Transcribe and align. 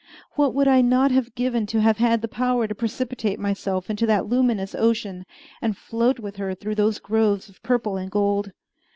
What 0.33 0.55
would 0.55 0.67
I 0.67 0.81
not 0.81 1.11
have 1.11 1.35
given 1.35 1.67
to 1.67 1.79
have 1.79 1.97
had 1.97 2.23
the 2.23 2.27
power 2.27 2.67
to 2.67 2.73
precipitate 2.73 3.37
myself 3.39 3.87
into 3.87 4.07
that 4.07 4.25
luminous 4.25 4.73
ocean 4.73 5.27
and 5.61 5.77
float 5.77 6.17
with 6.19 6.37
her 6.37 6.55
through 6.55 6.73
those 6.73 6.97
grooves 6.97 7.49
of 7.49 7.61
purple 7.61 7.97
and 7.97 8.09
gold! 8.09 8.51